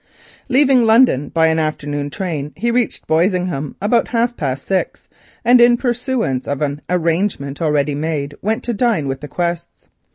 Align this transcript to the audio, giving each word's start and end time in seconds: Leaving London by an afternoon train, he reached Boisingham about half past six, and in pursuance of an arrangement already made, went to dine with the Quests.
Leaving 0.49 0.83
London 0.83 1.29
by 1.29 1.45
an 1.45 1.59
afternoon 1.59 2.09
train, 2.09 2.53
he 2.55 2.71
reached 2.71 3.05
Boisingham 3.05 3.75
about 3.79 4.07
half 4.07 4.35
past 4.35 4.65
six, 4.65 5.07
and 5.45 5.61
in 5.61 5.77
pursuance 5.77 6.47
of 6.47 6.59
an 6.63 6.81
arrangement 6.89 7.61
already 7.61 7.93
made, 7.93 8.33
went 8.41 8.63
to 8.63 8.73
dine 8.73 9.07
with 9.07 9.21
the 9.21 9.27
Quests. 9.27 9.89